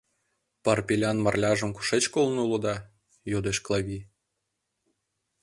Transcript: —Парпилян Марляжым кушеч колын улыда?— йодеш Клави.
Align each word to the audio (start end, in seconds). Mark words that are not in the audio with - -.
—Парпилян 0.63 1.17
Марляжым 1.25 1.71
кушеч 1.73 2.03
колын 2.13 2.37
улыда?— 2.45 2.75
йодеш 3.31 3.57
Клави. 3.65 3.99